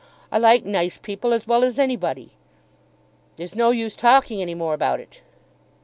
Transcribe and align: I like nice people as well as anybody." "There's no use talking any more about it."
I 0.31 0.39
like 0.39 0.65
nice 0.65 0.97
people 0.97 1.31
as 1.31 1.45
well 1.45 1.63
as 1.63 1.77
anybody." 1.77 2.31
"There's 3.37 3.53
no 3.53 3.69
use 3.69 3.95
talking 3.95 4.41
any 4.41 4.55
more 4.55 4.73
about 4.73 4.99
it." 4.99 5.21